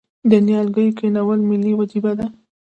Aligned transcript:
د 0.29 0.31
نیالګیو 0.45 0.95
کینول 0.99 1.39
ملي 1.49 1.71
وجیبه 1.79 2.11
ده؟ 2.19 2.25